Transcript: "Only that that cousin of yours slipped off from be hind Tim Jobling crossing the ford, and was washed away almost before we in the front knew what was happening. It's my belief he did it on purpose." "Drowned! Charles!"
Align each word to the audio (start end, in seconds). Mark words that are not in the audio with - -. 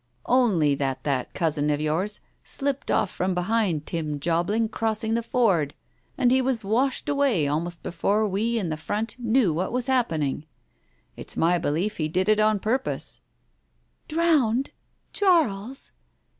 "Only 0.25 0.73
that 0.73 1.03
that 1.03 1.35
cousin 1.35 1.69
of 1.69 1.79
yours 1.79 2.21
slipped 2.43 2.89
off 2.89 3.11
from 3.11 3.35
be 3.35 3.43
hind 3.43 3.85
Tim 3.85 4.19
Jobling 4.19 4.67
crossing 4.69 5.13
the 5.13 5.21
ford, 5.21 5.75
and 6.17 6.31
was 6.43 6.63
washed 6.65 7.07
away 7.07 7.47
almost 7.47 7.83
before 7.83 8.27
we 8.27 8.57
in 8.57 8.69
the 8.69 8.77
front 8.77 9.15
knew 9.19 9.53
what 9.53 9.71
was 9.71 9.85
happening. 9.85 10.47
It's 11.15 11.37
my 11.37 11.59
belief 11.59 11.97
he 11.97 12.07
did 12.07 12.29
it 12.29 12.39
on 12.39 12.59
purpose." 12.59 13.21
"Drowned! 14.07 14.71
Charles!" 15.13 15.91